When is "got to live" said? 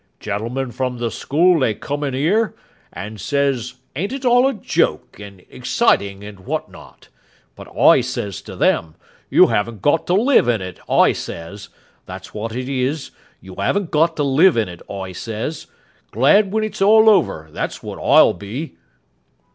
9.83-10.47, 13.91-14.57